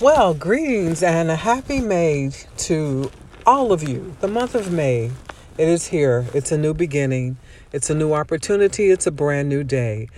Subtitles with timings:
[0.00, 3.12] Well, greetings and a happy May to
[3.46, 4.16] all of you.
[4.20, 5.12] The month of May,
[5.56, 6.26] it is here.
[6.34, 7.36] It's a new beginning.
[7.72, 8.90] It's a new opportunity.
[8.90, 10.08] It's a brand new day.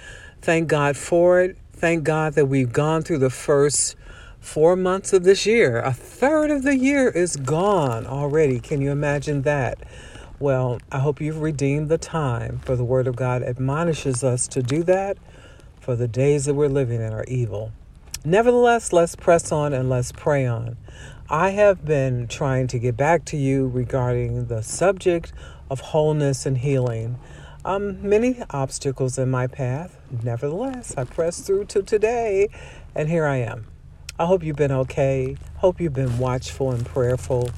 [0.40, 1.58] Thank God for it.
[1.74, 3.96] Thank God that we've gone through the first
[4.40, 5.80] four months of this year.
[5.80, 8.60] A third of the year is gone already.
[8.60, 9.78] Can you imagine that?
[10.38, 14.62] Well, I hope you've redeemed the time, for the Word of God admonishes us to
[14.62, 15.18] do that,
[15.82, 17.72] for the days that we're living in are evil.
[18.26, 20.76] Nevertheless, let's press on and let's pray on.
[21.30, 25.32] I have been trying to get back to you regarding the subject
[25.70, 27.20] of wholeness and healing.
[27.64, 29.96] Um, many obstacles in my path.
[30.24, 32.48] Nevertheless, I pressed through to today,
[32.96, 33.68] and here I am.
[34.18, 35.36] I hope you've been okay.
[35.58, 37.50] Hope you've been watchful and prayerful.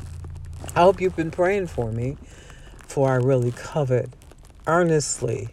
[0.77, 2.19] I hope you've been praying for me,
[2.87, 4.11] for I really covet
[4.66, 5.48] earnestly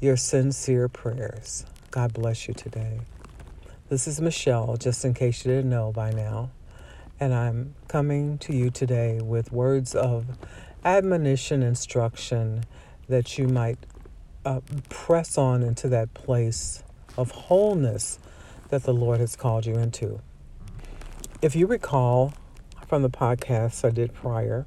[0.00, 1.66] your sincere prayers.
[1.90, 3.00] God bless you today.
[3.92, 6.48] This is Michelle, just in case you didn't know by now,
[7.20, 10.24] and I'm coming to you today with words of
[10.82, 12.64] admonition, instruction
[13.08, 13.76] that you might
[14.46, 16.82] uh, press on into that place
[17.18, 18.18] of wholeness
[18.70, 20.22] that the Lord has called you into.
[21.42, 22.32] If you recall
[22.88, 24.64] from the podcasts I did prior,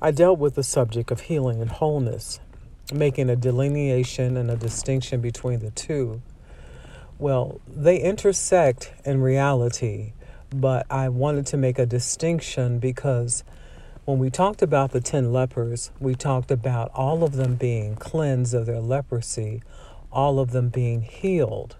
[0.00, 2.40] I dealt with the subject of healing and wholeness,
[2.90, 6.22] making a delineation and a distinction between the two
[7.20, 10.14] well, they intersect in reality,
[10.48, 13.44] but I wanted to make a distinction because
[14.06, 18.54] when we talked about the 10 lepers, we talked about all of them being cleansed
[18.54, 19.62] of their leprosy,
[20.10, 21.76] all of them being healed.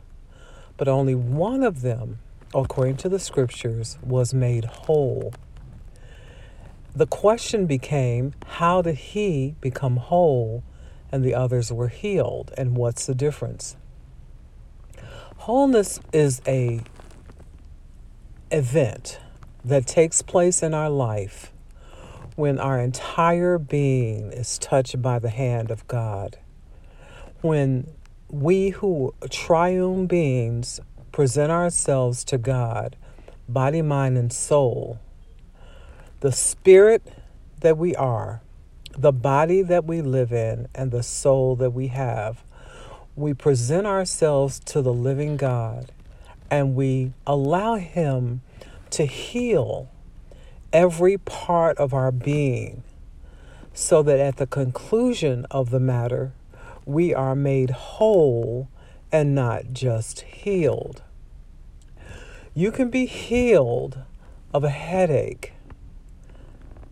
[0.77, 2.19] But only one of them,
[2.55, 5.33] according to the scriptures, was made whole.
[6.95, 10.63] The question became how did he become whole
[11.11, 12.53] and the others were healed?
[12.59, 13.77] And what's the difference?
[15.51, 16.81] Wholeness is a
[18.53, 19.19] event
[19.65, 21.53] that takes place in our life
[22.37, 26.39] when our entire being is touched by the hand of God.
[27.41, 27.89] When
[28.29, 30.79] we who triune beings
[31.11, 32.95] present ourselves to God,
[33.49, 35.01] body, mind, and soul,
[36.21, 37.03] the spirit
[37.61, 38.41] that we are,
[38.97, 42.45] the body that we live in, and the soul that we have
[43.17, 45.93] we present ourselves to the living God
[46.51, 48.43] and we allow Him
[48.91, 49.89] to heal
[50.73, 52.83] every part of our being
[53.73, 56.33] so that at the conclusion of the matter,
[56.85, 58.69] we are made whole
[59.13, 61.03] and not just healed.
[62.55, 63.99] You can be healed
[64.53, 65.53] of a headache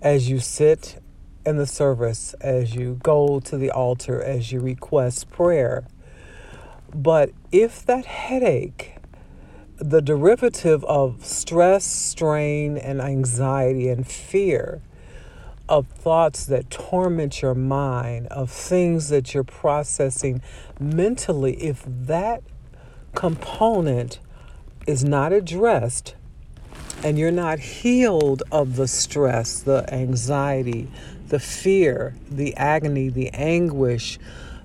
[0.01, 1.03] as you sit
[1.45, 5.85] in the service, as you go to the altar, as you request prayer
[6.95, 8.97] but if that headache,
[9.77, 14.83] the derivative of stress, strain, and anxiety and fear,
[15.69, 20.41] of thoughts that torment your mind, of things that you're processing
[20.81, 22.43] mentally, if that
[23.15, 24.19] component
[24.87, 26.15] is not addressed
[27.05, 30.89] and you're not healed of the stress, the anxiety,
[31.29, 34.19] the fear, the agony, the anguish,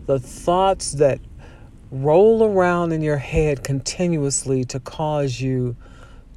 [0.06, 1.20] the thoughts that
[1.94, 5.76] roll around in your head continuously to cause you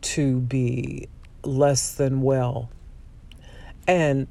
[0.02, 1.08] to be
[1.44, 2.68] less than well
[3.88, 4.28] and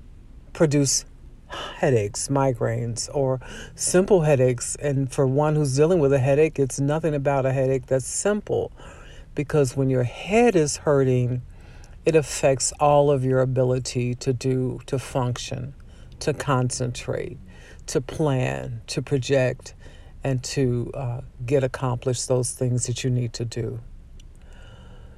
[0.54, 1.04] produce
[1.48, 3.40] headaches, migraines, or
[3.74, 4.76] simple headaches.
[4.76, 8.72] And for one who's dealing with a headache, it's nothing about a headache that's simple
[9.34, 11.42] because when your head is hurting,
[12.06, 15.74] it affects all of your ability to do, to function,
[16.20, 17.40] to concentrate,
[17.88, 19.74] to plan, to project
[20.26, 23.80] and to uh, get accomplished those things that you need to do.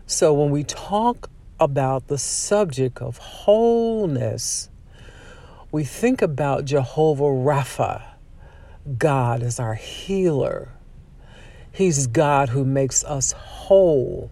[0.06, 1.30] So, when we talk
[1.62, 4.70] about the subject of wholeness,
[5.72, 8.04] we think about Jehovah Rapha.
[8.98, 10.74] God is our healer.
[11.72, 14.30] He's God who makes us whole.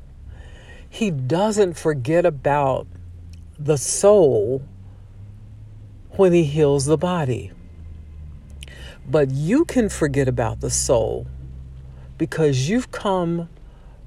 [0.89, 2.85] He doesn't forget about
[3.57, 4.61] the soul
[6.11, 7.53] when He heals the body.
[9.07, 11.27] But you can forget about the soul
[12.17, 13.49] because you've come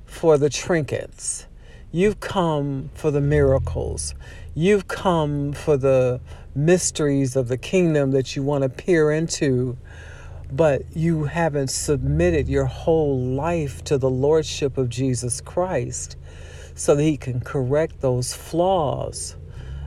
[0.05, 1.47] for the trinkets.
[1.93, 4.15] You've come for the miracles.
[4.55, 6.21] You've come for the
[6.55, 9.79] mysteries of the kingdom that you want to peer into,
[10.51, 16.17] but you haven't submitted your whole life to the Lordship of Jesus Christ
[16.75, 19.37] so that He can correct those flaws,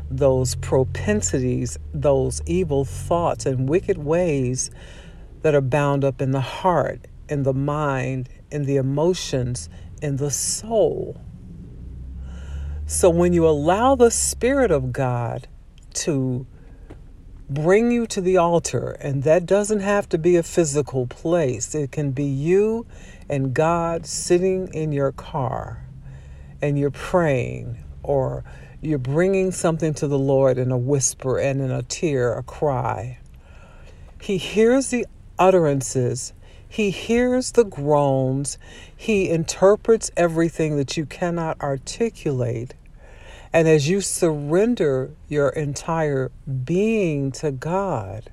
[0.09, 4.71] those propensities, those evil thoughts and wicked ways
[5.41, 9.69] that are bound up in the heart, in the mind, in the emotions,
[10.01, 11.19] in the soul.
[12.85, 15.47] So when you allow the Spirit of God
[15.93, 16.45] to
[17.49, 21.91] bring you to the altar, and that doesn't have to be a physical place, it
[21.91, 22.85] can be you
[23.29, 25.85] and God sitting in your car
[26.61, 28.43] and you're praying or
[28.81, 33.19] you're bringing something to the Lord in a whisper and in a tear, a cry.
[34.21, 35.05] He hears the
[35.41, 36.33] utterances,
[36.69, 38.59] He hears the groans,
[38.95, 42.75] He interprets everything that you cannot articulate.
[43.51, 46.31] And as you surrender your entire
[46.63, 48.29] being to God,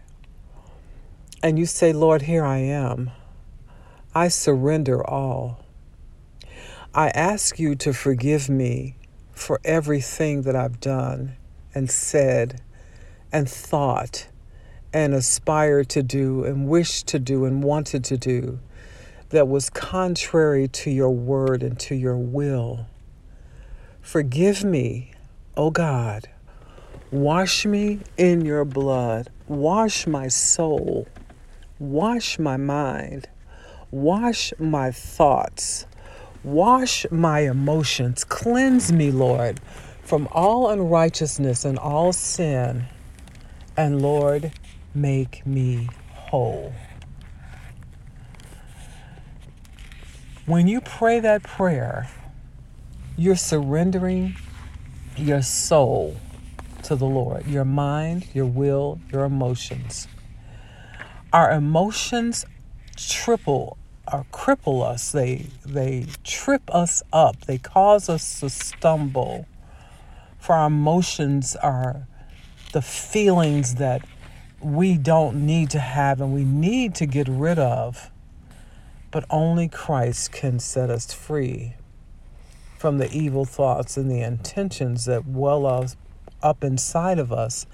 [1.43, 3.11] and you say, Lord, here I am.
[4.15, 5.65] I surrender all.
[6.95, 8.97] I ask you to forgive me
[9.33, 11.37] for everything that I've done
[11.75, 12.61] and said
[13.33, 14.29] and thought
[14.93, 18.59] and aspired to do and wished to do and wanted to do
[19.31, 22.87] that was contrary to your word and to your will.
[24.01, 25.13] Forgive me,
[25.57, 26.29] O oh God.
[27.11, 29.31] Wash me in your blood.
[29.47, 31.07] Wash my soul.
[31.79, 33.29] Wash my mind.
[33.91, 35.87] Wash my thoughts.
[36.45, 38.25] Wash my emotions.
[38.25, 39.61] Cleanse me, Lord,
[40.03, 42.85] from all unrighteousness and all sin.
[43.77, 44.53] And Lord,
[44.95, 46.73] make me whole.
[50.47, 52.09] When you pray that prayer,
[53.17, 54.37] you're surrendering
[55.17, 56.17] your soul
[56.85, 60.09] to the Lord, your mind, your will, your emotions.
[61.33, 62.47] Our emotions
[62.97, 63.77] triple
[64.11, 65.13] or cripple us.
[65.13, 67.43] They they trip us up.
[67.43, 69.47] They cause us to stumble.
[70.39, 72.07] For our emotions are
[72.73, 74.03] the feelings that
[74.61, 78.11] we don't need to have and we need to get rid of.
[79.11, 81.75] But only Christ can set us free
[82.77, 85.87] from the evil thoughts and the intentions that well up,
[86.43, 87.67] up inside of us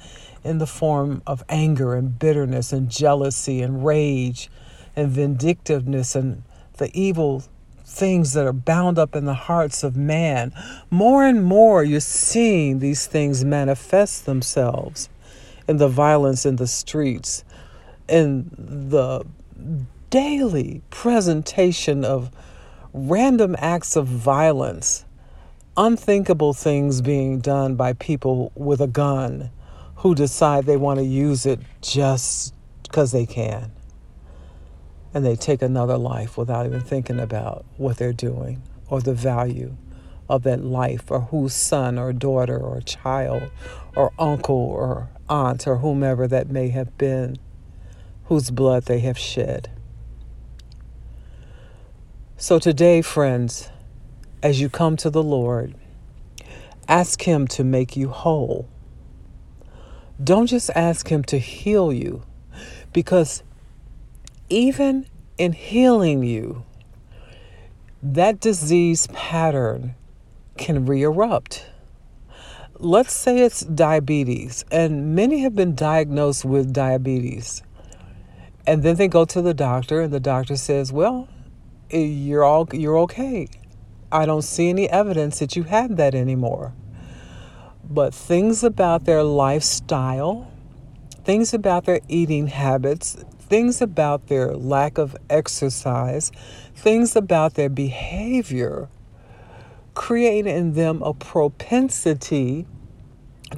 [0.42, 4.50] in the form of anger and bitterness and jealousy and rage
[4.94, 6.42] and vindictiveness and
[6.76, 7.42] the evil
[7.84, 10.52] things that are bound up in the hearts of man,
[10.90, 15.08] more and more you're seeing these things manifest themselves
[15.66, 17.44] in the violence in the streets,
[18.08, 19.24] in the
[20.10, 22.30] daily presentation of
[22.92, 25.04] random acts of violence,
[25.76, 29.50] unthinkable things being done by people with a gun
[29.96, 33.72] who decide they want to use it just because they can.
[35.12, 39.76] And they take another life without even thinking about what they're doing or the value
[40.34, 43.42] of that life or whose son or daughter or child
[43.94, 47.38] or uncle or aunt or whomever that may have been
[48.24, 49.70] whose blood they have shed.
[52.36, 53.70] So today, friends,
[54.42, 55.74] as you come to the Lord,
[56.88, 58.68] ask Him to make you whole.
[60.22, 62.22] Don't just ask Him to heal you
[62.92, 63.42] because
[64.48, 65.06] even
[65.38, 66.64] in healing you,
[68.02, 69.94] that disease pattern
[70.56, 71.66] can re-erupt.
[72.78, 77.62] Let's say it's diabetes, and many have been diagnosed with diabetes.
[78.66, 81.28] And then they go to the doctor, and the doctor says, Well,
[81.90, 83.48] eh, you're all you're okay.
[84.10, 86.72] I don't see any evidence that you had that anymore.
[87.88, 90.50] But things about their lifestyle,
[91.24, 96.32] things about their eating habits, things about their lack of exercise,
[96.74, 98.88] things about their behavior
[99.94, 102.66] create in them a propensity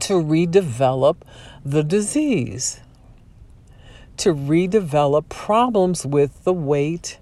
[0.00, 1.16] to redevelop
[1.64, 2.80] the disease,
[4.18, 7.18] to redevelop problems with the weight,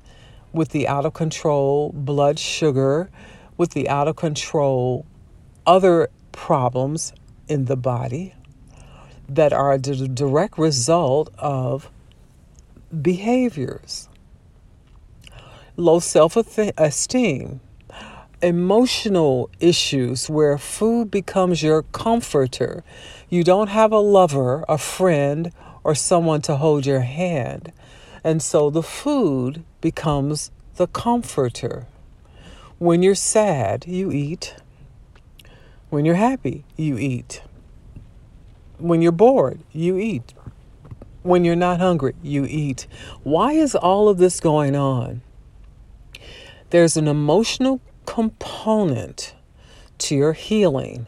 [0.53, 3.11] with the out of control blood sugar,
[3.57, 5.07] with the out of control
[5.67, 7.13] other problems
[7.49, 8.35] in the body
[9.29, 11.91] that are a direct result of
[13.03, 14.09] behaviors,
[15.77, 17.61] low self esteem,
[18.45, 22.85] emotional issues where food becomes your comforter.
[23.31, 25.51] You don't have a lover, a friend,
[25.83, 27.73] or someone to hold your hand.
[28.23, 31.87] And so the food becomes the comforter.
[32.79, 34.57] When you're sad, you eat.
[35.89, 37.41] When you're happy, you eat.
[38.79, 40.35] When you're bored, you eat.
[41.23, 42.87] When you're not hungry, you eat.
[43.23, 45.23] Why is all of this going on?
[46.69, 49.35] There's an emotional component
[49.99, 51.07] to your healing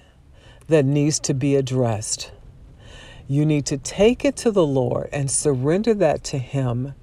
[0.69, 2.33] that needs to be addressed.
[3.29, 6.95] You need to take it to the Lord and surrender that to Him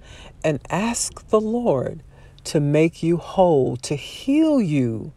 [0.43, 2.03] and ask the Lord
[2.45, 5.13] to make you whole, to heal you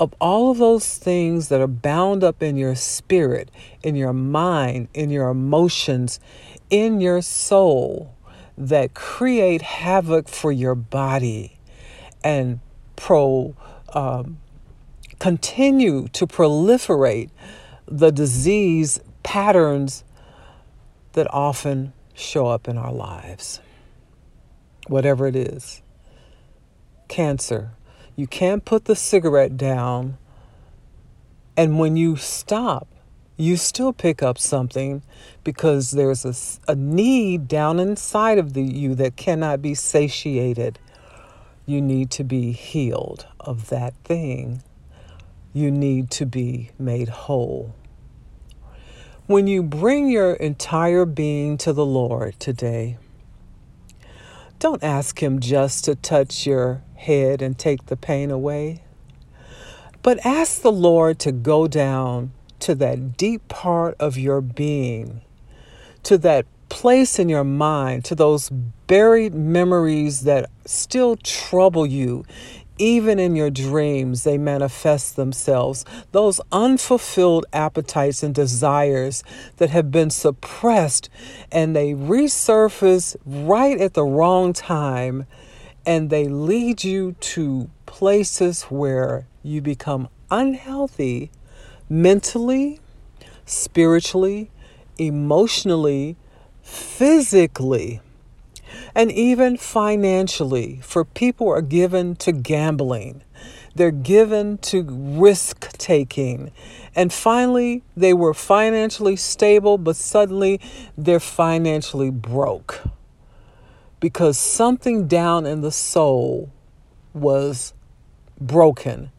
[0.00, 3.50] of all of those things that are bound up in your spirit,
[3.82, 6.18] in your mind, in your emotions,
[6.70, 8.14] in your soul
[8.56, 11.58] that create havoc for your body
[12.24, 12.60] and
[12.96, 13.54] pro
[13.92, 14.38] um,
[15.18, 17.30] continue to proliferate
[17.86, 20.04] the disease patterns
[21.12, 23.60] that often show up in our lives.
[24.88, 25.82] Whatever it is
[27.12, 27.72] cancer.
[28.16, 30.16] You can't put the cigarette down,
[31.56, 32.88] and when you stop,
[33.36, 35.02] you still pick up something
[35.44, 40.78] because there's a, a need down inside of the, you that cannot be satiated.
[41.64, 44.62] You need to be healed of that thing.
[45.52, 47.74] You need to be made whole.
[49.26, 52.98] When you bring your entire being to the Lord today,
[54.58, 58.82] don't ask Him just to touch your head and take the pain away,
[60.02, 65.22] but ask the Lord to go down to that deep part of your being,
[66.02, 72.24] to that place in your mind, to those buried memories that still trouble you
[72.78, 75.84] even in your dreams, they manifest themselves.
[76.10, 79.22] Those unfulfilled appetites and desires
[79.58, 81.08] that have been suppressed
[81.50, 85.26] and they resurface right at the wrong time
[85.84, 91.30] and they lead you to places where you become unhealthy
[91.88, 92.80] mentally,
[93.44, 94.50] spiritually,
[94.98, 96.16] emotionally,
[96.62, 98.00] physically
[98.94, 103.22] and even financially, for people are given to gambling.
[103.74, 106.52] They're given to risk taking.
[106.94, 110.60] And finally, they were financially stable, but suddenly
[110.96, 112.82] they're financially broke
[114.02, 116.50] because something down in the soul
[117.14, 117.72] was
[118.40, 119.10] broken.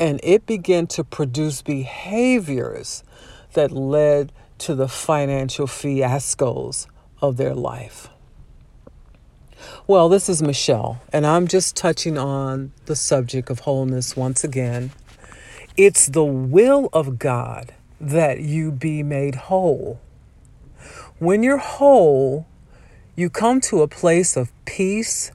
[0.00, 3.04] And it began to produce behaviors
[3.52, 6.86] that led to the financial fiascos
[7.22, 8.08] of their life.
[9.86, 14.92] Well, this is Michelle, and I'm just touching on the subject of wholeness once again.
[15.76, 20.00] It's the will of God that you be made whole.
[21.18, 22.46] When you're whole,
[23.16, 25.32] you come to a place of peace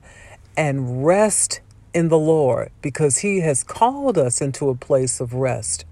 [0.56, 1.62] and rest
[1.94, 5.86] in the Lord because He has called us into a place of rest.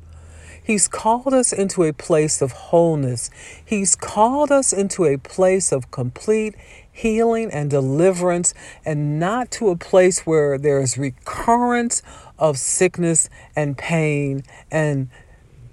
[0.64, 3.30] He's called us into a place of wholeness.
[3.66, 6.56] He's called us into a place of complete
[6.92, 8.54] healing and deliverance,
[8.86, 12.04] and not to a place where there is recurrence
[12.38, 15.10] of sickness and pain and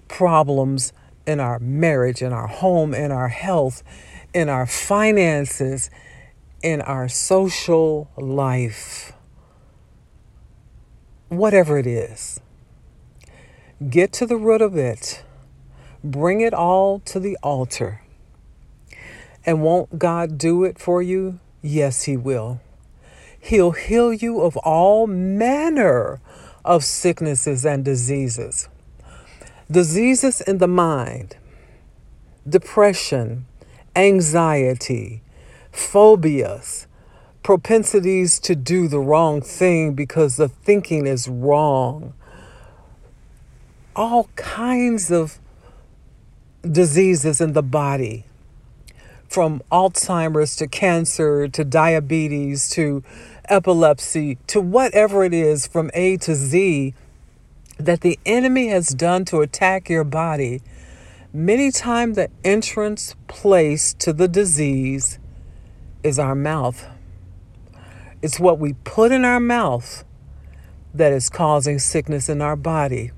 [0.06, 0.92] problems
[1.26, 3.82] in our marriage, in our home, in our health,
[4.32, 5.90] in our finances,
[6.62, 9.12] in our social life.
[11.28, 12.40] Whatever it is,
[13.86, 15.22] get to the root of it,
[16.02, 18.02] bring it all to the altar
[19.48, 21.38] and won't God do it for you?
[21.62, 22.60] Yes, He will.
[23.40, 26.20] He'll heal you of all manner
[26.66, 28.68] of sicknesses and diseases.
[29.70, 31.38] Diseases in the mind,
[32.46, 33.46] depression,
[33.96, 35.22] anxiety,
[35.72, 36.86] phobias,
[37.42, 42.12] propensities to do the wrong thing because the thinking is wrong.
[43.98, 45.40] All kinds of
[46.62, 48.26] diseases in the body
[49.28, 53.02] from Alzheimer's to cancer to diabetes to
[53.46, 56.94] epilepsy to whatever it is from A to Z
[57.76, 60.62] that the enemy has done to attack your body,
[61.32, 65.18] many times the entrance place to the disease
[66.04, 66.86] is our mouth.
[68.22, 70.04] It's what we put in our mouth
[70.94, 73.10] that is causing sickness in our body.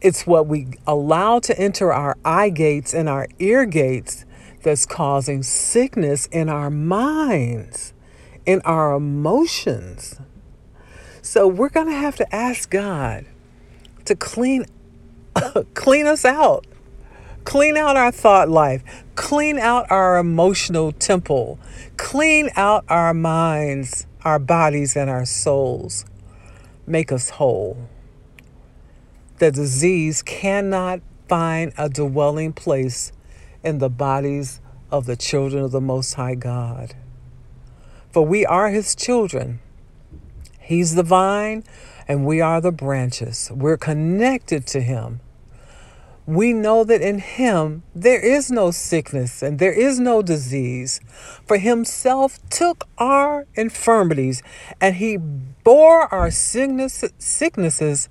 [0.00, 4.24] It's what we allow to enter our eye gates and our ear gates
[4.62, 7.92] that's causing sickness in our minds,
[8.46, 10.20] in our emotions.
[11.22, 13.26] So we're going to have to ask God
[14.04, 14.66] to clean
[15.74, 16.66] clean us out.
[17.44, 18.82] Clean out our thought life.
[19.14, 21.58] Clean out our emotional temple.
[21.96, 26.04] Clean out our minds, our bodies and our souls.
[26.86, 27.88] Make us whole.
[29.38, 33.12] The disease cannot find a dwelling place
[33.62, 36.94] in the bodies of the children of the Most High God.
[38.10, 39.60] For we are His children.
[40.58, 41.62] He's the vine,
[42.08, 43.50] and we are the branches.
[43.54, 45.20] We're connected to Him.
[46.26, 51.00] We know that in Him there is no sickness and there is no disease.
[51.46, 54.42] For Himself took our infirmities
[54.80, 58.08] and He bore our sickness, sicknesses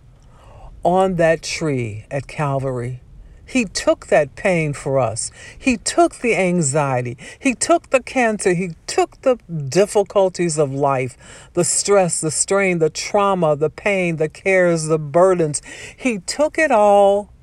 [0.88, 3.02] on that tree at Calvary.
[3.46, 5.32] He took that pain for us.
[5.58, 7.18] He took the anxiety.
[7.38, 8.54] He took the cancer.
[8.54, 9.36] He took the
[9.68, 15.62] difficulties of life, the stress, the strain, the trauma, the pain, the cares, the burdens.
[15.98, 17.34] He took it all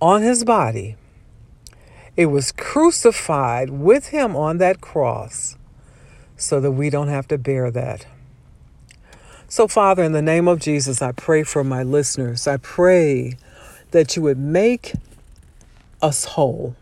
[0.00, 0.94] on his body.
[2.16, 5.56] It was crucified with him on that cross
[6.36, 8.06] so that we don't have to bear that.
[9.48, 12.46] So, Father, in the name of Jesus, I pray for my listeners.
[12.46, 13.36] I pray
[13.92, 14.94] that you would make
[16.02, 16.74] us whole.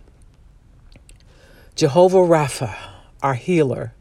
[1.75, 2.75] Jehovah Rapha,
[3.23, 3.93] our healer,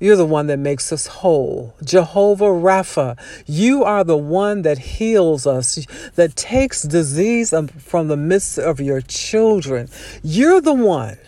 [0.00, 1.74] you're the one that makes us whole.
[1.82, 8.16] Jehovah Rapha, you are the one that heals us, that takes disease um, from the
[8.16, 9.88] midst of your children.
[10.22, 11.18] You're the one.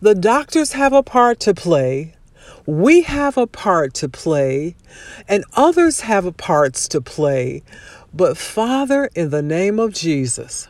[0.00, 2.14] The doctors have a part to play.
[2.70, 4.76] We have a part to play,
[5.28, 7.64] and others have parts to play.
[8.14, 10.68] But Father, in the name of Jesus,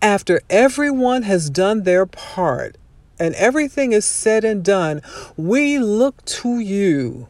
[0.00, 2.78] after everyone has done their part
[3.20, 5.02] and everything is said and done,
[5.36, 7.28] we look to you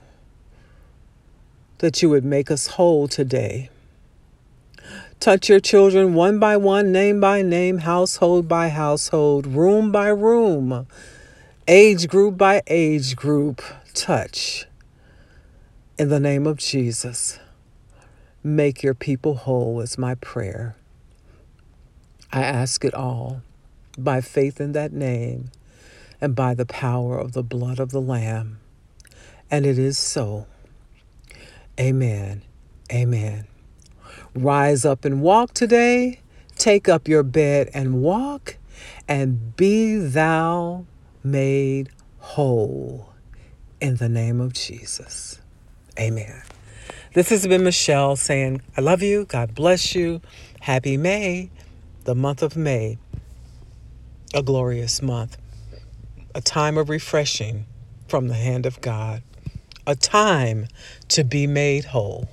[1.79, 3.71] that you would make us whole today.
[5.19, 10.87] Touch your children one by one, name by name, household by household, room by room,
[11.67, 13.61] age group by age group.
[13.97, 14.67] Touch.
[15.99, 17.39] In the name of Jesus.
[18.45, 20.77] Make your people whole is my prayer.
[22.31, 23.41] I ask it all
[23.97, 25.51] by faith in that name
[26.21, 28.61] and by the power of the blood of the Lamb.
[29.51, 30.47] And it is so.
[31.81, 32.43] Amen.
[32.93, 33.47] Amen.
[34.35, 36.21] Rise up and walk today.
[36.59, 38.59] Take up your bed and walk,
[39.09, 40.85] and be thou
[41.25, 41.89] made
[42.19, 43.16] whole
[43.81, 45.41] in the name of Jesus.
[45.99, 46.43] Amen.
[47.15, 49.25] This has been Michelle saying, I love you.
[49.25, 50.21] God bless you.
[50.61, 51.51] Happy May,
[52.05, 52.99] the month of May,
[54.35, 55.37] a glorious month,
[56.35, 57.67] a time of refreshing
[58.09, 59.23] from the hand of God,
[59.87, 60.67] a time
[61.09, 62.29] to be made whole.